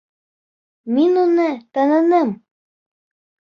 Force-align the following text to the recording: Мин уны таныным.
Мин 0.95 1.13
уны 1.23 1.45
таныным. 1.73 2.29